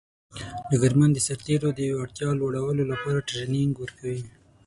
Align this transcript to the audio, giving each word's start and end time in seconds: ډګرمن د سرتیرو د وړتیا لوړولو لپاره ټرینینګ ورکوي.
ډګرمن 0.69 1.09
د 1.13 1.19
سرتیرو 1.27 1.69
د 1.73 1.79
وړتیا 1.99 2.29
لوړولو 2.39 2.83
لپاره 2.91 3.25
ټرینینګ 3.29 3.73
ورکوي. 3.77 4.21